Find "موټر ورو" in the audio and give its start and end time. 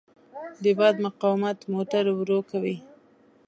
1.71-2.39